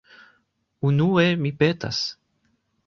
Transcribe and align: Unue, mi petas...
Unue, 0.89 1.27
mi 1.45 1.53
petas... 1.63 2.05